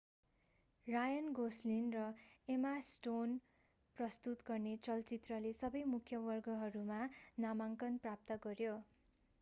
[0.87, 2.05] रायन गोस्लिङ र
[2.47, 3.35] Emma Stone
[3.97, 7.01] प्रस्तुत गर्ने चलचित्रले सबै मुख्य वर्गहरूमा
[7.39, 8.75] नामाङ्कन प्राप्त गर्‍यो।